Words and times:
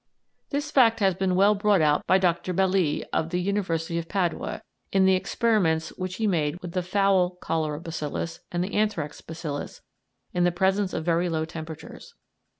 This 0.49 0.71
fact 0.71 0.99
has 0.99 1.13
been 1.13 1.35
well 1.35 1.53
brought 1.53 1.79
out 1.79 2.07
by 2.07 2.17
Dr. 2.17 2.53
Belli, 2.53 3.05
of 3.13 3.29
the 3.29 3.39
University 3.39 3.99
of 3.99 4.09
Padua, 4.09 4.63
in 4.91 5.05
the 5.05 5.13
experiments 5.13 5.89
which 5.89 6.15
he 6.15 6.25
made 6.25 6.59
with 6.59 6.71
the 6.71 6.81
fowl 6.81 7.35
cholera 7.39 7.79
bacillus 7.79 8.39
and 8.51 8.63
the 8.63 8.73
anthrax 8.73 9.21
bacillus 9.21 9.81
in 10.33 10.43
the 10.43 10.51
presence 10.51 10.93
of 10.93 11.05
very 11.05 11.29
low 11.29 11.45
temperatures. 11.45 12.15